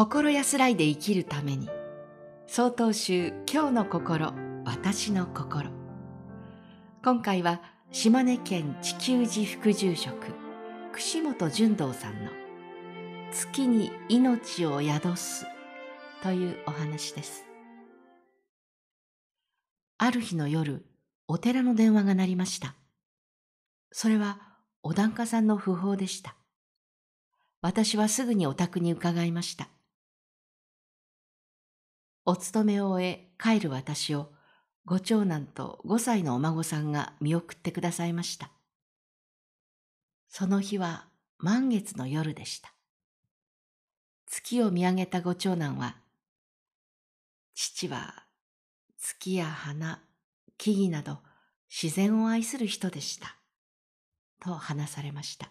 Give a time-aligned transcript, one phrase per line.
[0.00, 1.68] 心安らいで生きるために。
[2.46, 4.32] 総統集今日の心
[4.64, 5.68] 私の心。
[7.04, 7.60] 今回は
[7.92, 10.14] 島根県地球寺副住職
[10.94, 12.30] 串本純道さんの
[13.30, 15.44] 月に命を宿す
[16.22, 17.44] というお話です。
[19.98, 20.86] ある日の夜
[21.28, 22.74] お寺の電話が鳴りました。
[23.92, 24.40] それは
[24.82, 26.36] お檀家さんの訃報でした。
[27.60, 29.68] 私はすぐにお宅に伺いました。
[32.30, 34.30] お勤めを終え帰る私を
[34.84, 38.52] ご長男と5歳のお孫さんが見送ってくださいました。
[40.28, 41.08] その日は
[41.38, 42.72] 満月の夜でした。
[44.28, 45.96] 月を見上げたご長男は、
[47.56, 48.22] 父は
[48.96, 50.00] 月や花、
[50.56, 51.18] 木々など
[51.68, 53.34] 自然を愛する人でした。
[54.38, 55.50] と話されました。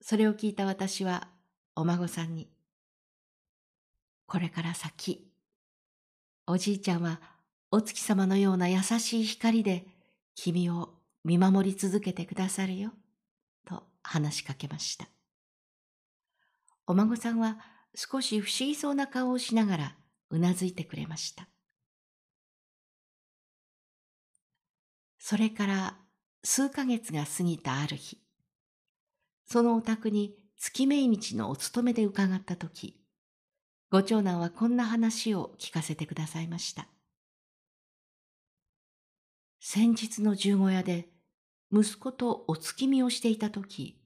[0.00, 1.28] それを聞いた私は
[1.76, 2.50] お孫さんに、
[4.32, 5.30] これから先、
[6.46, 7.20] おじいちゃんは
[7.70, 9.84] お月様のような優しい光で
[10.34, 12.92] 君を見守り続けてくださるよ、
[13.66, 15.06] と話しかけました。
[16.86, 17.58] お孫さんは
[17.94, 19.96] 少し不思議そうな顔をしながら
[20.30, 21.46] うなずいてくれました。
[25.18, 25.98] それから
[26.42, 28.16] 数ヶ月が過ぎたある日、
[29.44, 33.01] そのお宅に月命日のお勤めで伺ったとき、
[33.92, 36.88] ご長男はこんな話を聞かせてくださいました。
[39.60, 41.10] 先日の十五夜で
[41.70, 44.00] 息子とお月見をしていたとき、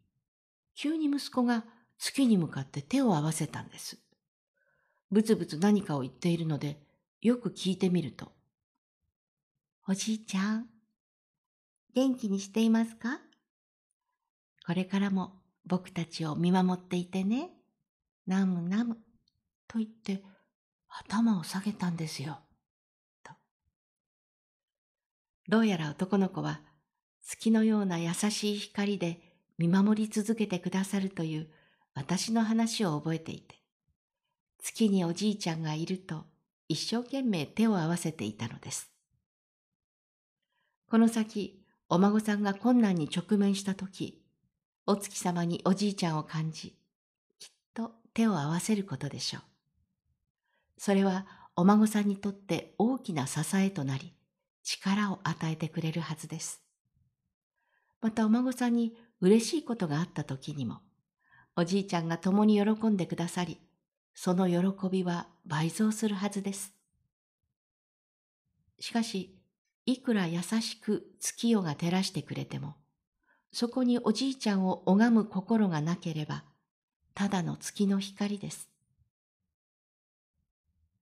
[0.74, 1.64] 急に息子が
[1.98, 3.96] 月に向かって手を合わせたんです。
[5.12, 6.80] ぶつぶつ何かを言っているので、
[7.22, 8.32] よく聞いてみると、
[9.86, 10.66] おじいちゃん、
[11.94, 13.20] 元気にしていますか
[14.66, 17.50] これからも僕たちを見守っていてね。
[18.26, 19.05] ナムナム。
[19.68, 20.22] と言って
[20.88, 22.38] 頭を下げたんですよ。
[23.22, 23.32] と。
[25.48, 26.60] どうやら男の子は
[27.22, 29.20] 月のような優しい光で
[29.58, 31.48] 見守り続けてくださるという
[31.94, 33.56] 私の話を覚えていて、
[34.62, 36.24] 月におじいちゃんがいると
[36.68, 38.90] 一生懸命手を合わせていたのです。
[40.88, 44.22] この先、お孫さんが困難に直面したとき、
[44.86, 46.76] お月様におじいちゃんを感じ、
[47.38, 49.42] きっと手を合わせることでしょう。
[50.78, 51.26] それは
[51.56, 54.14] お孫さんにとって大きな支えとなり、
[54.62, 56.62] 力を与えてくれるはずです。
[58.00, 60.80] またお孫さんに嬉しいことがあった時にも、
[61.56, 63.58] おじいちゃんが共に喜んでくださり、
[64.14, 66.74] その喜びは倍増するはずです。
[68.78, 69.38] しかし、
[69.86, 72.74] いくら優しく月夜が照らしてくれても、
[73.52, 76.44] そこにおじいちゃんを拝む心がなければ、
[77.14, 78.68] ただの月の光です。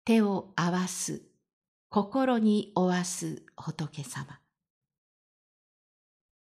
[0.06, 1.22] 手を合わす、
[1.88, 4.38] 心に負わす仏様。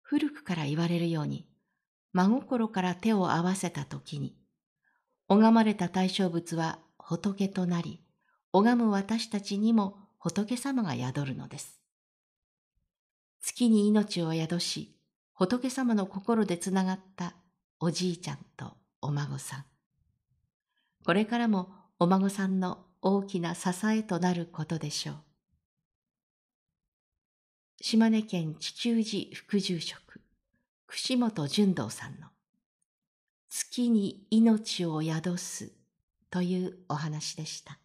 [0.02, 1.48] 古くから言われるように、
[2.12, 4.36] 真心から手を合わせたときに、
[5.30, 8.02] 拝まれた対象物は仏となり、
[8.52, 11.80] 拝む私たちにも仏様が宿るのです。
[13.40, 14.98] 月に命を宿し、
[15.34, 17.36] 仏様の心でつながった
[17.80, 19.66] おじいちゃんとお孫さん。
[21.06, 25.16] これからもお孫さんの大きな支えとなることでしょう。
[27.80, 30.22] 島根県地中寺副住職、
[30.88, 32.30] 串本純道さんの
[33.48, 35.72] 月に命を宿す
[36.32, 37.78] というお話でした。